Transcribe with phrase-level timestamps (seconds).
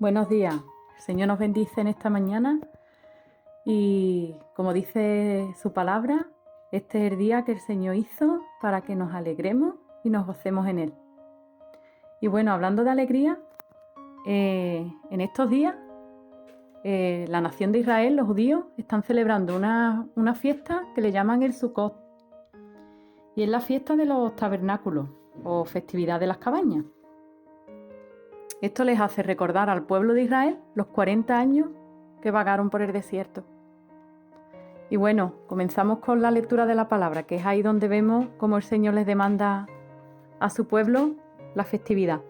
[0.00, 0.56] Buenos días.
[0.96, 2.58] El Señor nos bendice en esta mañana
[3.64, 6.26] y como dice su palabra,
[6.72, 10.66] este es el día que el Señor hizo para que nos alegremos y nos gocemos
[10.66, 10.94] en él.
[12.20, 13.38] Y bueno, hablando de alegría,
[14.26, 15.76] eh, en estos días
[16.82, 21.44] eh, la nación de Israel, los judíos, están celebrando una, una fiesta que le llaman
[21.44, 21.94] el Sukkot.
[23.36, 25.08] Y es la fiesta de los tabernáculos
[25.44, 26.84] o festividad de las cabañas.
[28.64, 31.68] Esto les hace recordar al pueblo de Israel los 40 años
[32.22, 33.44] que vagaron por el desierto.
[34.88, 38.56] Y bueno, comenzamos con la lectura de la palabra, que es ahí donde vemos cómo
[38.56, 39.66] el Señor les demanda
[40.40, 41.10] a su pueblo
[41.54, 42.22] la festividad.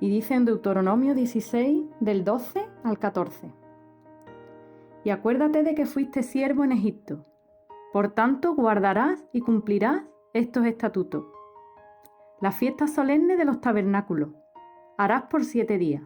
[0.00, 3.52] Y dice en Deuteronomio 16, del 12 al 14.
[5.04, 7.24] Y acuérdate de que fuiste siervo en Egipto.
[7.92, 11.24] Por tanto, guardarás y cumplirás estos estatutos.
[12.40, 14.30] La fiesta solemne de los tabernáculos
[14.96, 16.02] harás por siete días,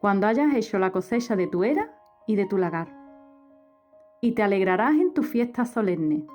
[0.00, 1.94] cuando hayas hecho la cosecha de tu era
[2.26, 2.88] y de tu lagar.
[4.20, 6.26] Y te alegrarás en tu fiesta solemne,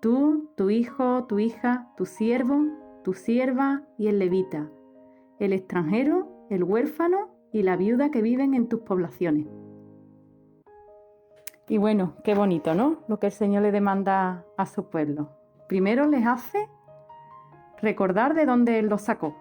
[0.00, 2.66] tú, tu hijo, tu hija, tu siervo,
[3.02, 4.70] tu sierva y el levita,
[5.38, 9.46] el extranjero, el huérfano y la viuda que viven en tus poblaciones.
[11.68, 12.98] Y bueno, qué bonito, ¿no?
[13.06, 15.30] Lo que el Señor le demanda a su pueblo.
[15.68, 16.68] Primero les hace
[17.80, 19.36] recordar de dónde Él los sacó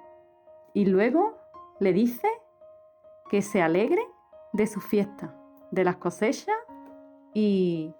[0.74, 1.39] y luego
[1.80, 2.28] le dice
[3.30, 4.02] que se alegre
[4.54, 5.36] de su fiesta,
[5.72, 6.56] de las cosechas
[7.34, 7.94] y,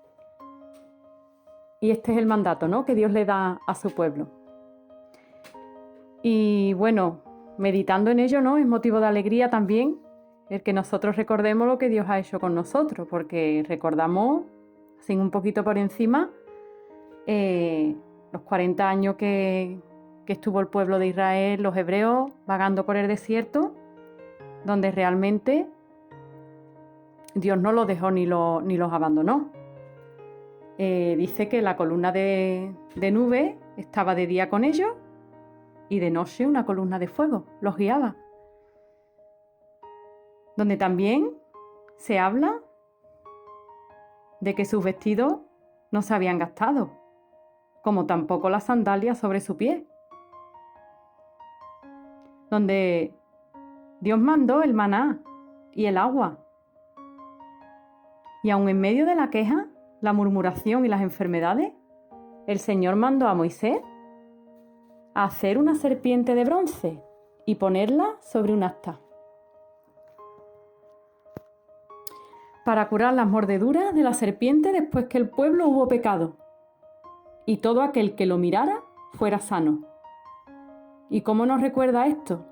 [1.80, 2.86] y este es el mandato ¿no?
[2.86, 4.28] que Dios le da a su pueblo.
[6.22, 7.22] Y bueno,
[7.58, 8.58] meditando en ello, ¿no?
[8.58, 10.00] Es motivo de alegría también
[10.50, 14.44] el que nosotros recordemos lo que Dios ha hecho con nosotros, porque recordamos,
[15.00, 16.30] sin un poquito por encima,
[17.28, 17.96] eh,
[18.32, 19.80] los 40 años que,
[20.30, 23.74] que estuvo el pueblo de Israel, los hebreos, vagando por el desierto,
[24.64, 25.68] donde realmente
[27.34, 29.50] Dios no los dejó ni, los abandonó.
[30.78, 34.92] Eh, dice que la columna de, de nube estaba de día con ellos
[35.90, 38.16] y de noche una columna de fuego los guiaba.
[40.56, 41.32] Donde también
[41.98, 42.60] se habla
[44.42, 45.40] de que sus vestidos
[45.90, 46.92] no se habían gastado,
[47.82, 49.88] como tampoco las sandalias sobre su pie
[52.50, 53.14] donde
[54.02, 55.22] Dios mandó el maná
[55.72, 56.40] y el agua.
[58.44, 59.68] Y aun en medio de la queja,
[60.02, 61.74] la murmuración y las enfermedades,
[62.48, 63.82] el Señor mandó a Moisés
[65.14, 67.04] a hacer una serpiente de bronce
[67.46, 69.00] y ponerla sobre un asta.
[72.64, 76.38] Para curar las mordeduras de la serpiente después que el pueblo hubo pecado,
[77.46, 78.84] y todo aquel que lo mirara
[79.14, 79.89] fuera sano.
[81.10, 82.46] ¿Y cómo nos recuerda esto?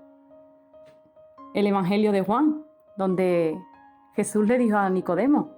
[1.54, 2.64] El Evangelio de Juan,
[2.98, 3.58] donde
[4.16, 5.58] Jesús le dijo a Nicodemo,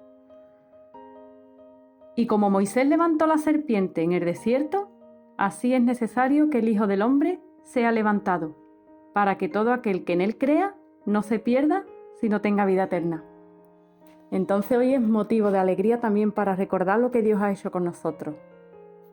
[2.16, 4.90] y como Moisés levantó la serpiente en el desierto,
[5.38, 8.58] así es necesario que el Hijo del Hombre sea levantado,
[9.14, 11.86] para que todo aquel que en él crea no se pierda,
[12.20, 13.24] sino tenga vida eterna.
[14.32, 17.86] Entonces hoy es motivo de alegría también para recordar lo que Dios ha hecho con
[17.86, 18.36] nosotros.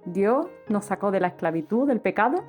[0.04, 2.42] Dios nos sacó de la esclavitud, del pecado,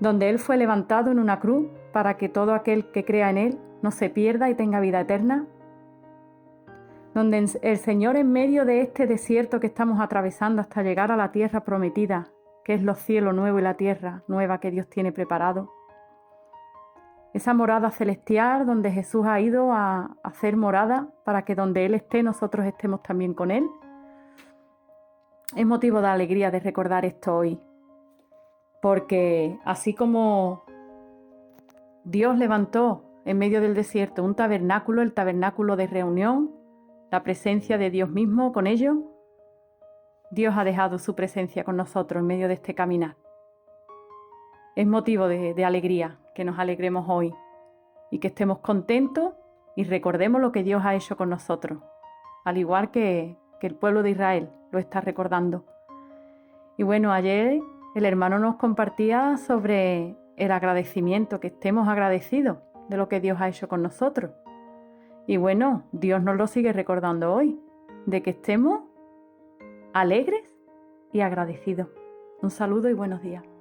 [0.00, 3.58] donde Él fue levantado en una cruz para que todo aquel que crea en Él
[3.82, 5.46] no se pierda y tenga vida eterna,
[7.14, 11.32] donde el Señor en medio de este desierto que estamos atravesando hasta llegar a la
[11.32, 12.28] tierra prometida,
[12.64, 15.72] que es los cielos nuevos y la tierra nueva que Dios tiene preparado,
[17.34, 22.22] esa morada celestial donde Jesús ha ido a hacer morada para que donde Él esté
[22.22, 23.66] nosotros estemos también con Él.
[25.56, 27.60] Es motivo de alegría de recordar esto hoy,
[28.80, 30.62] porque así como
[32.04, 36.50] Dios levantó en medio del desierto un tabernáculo, el tabernáculo de reunión,
[37.10, 38.96] la presencia de Dios mismo con ellos,
[40.30, 43.16] Dios ha dejado su presencia con nosotros en medio de este caminar.
[44.76, 47.34] Es motivo de, alegría que nos alegremos hoy
[48.10, 49.32] y que estemos contentos
[49.74, 51.80] y recordemos lo que Dios ha hecho con nosotros,
[52.44, 55.64] al igual que, que el pueblo de Israel lo está recordando.
[56.76, 57.60] Y bueno, ayer
[57.98, 62.58] el hermano nos compartía sobre el agradecimiento, que estemos agradecidos
[62.88, 64.30] de lo que Dios ha hecho con nosotros.
[65.26, 67.60] Y bueno, Dios nos lo sigue recordando hoy,
[68.06, 68.82] de que estemos
[69.92, 70.42] alegres
[71.12, 71.88] y agradecidos.
[72.40, 73.57] Un saludo y buenos días.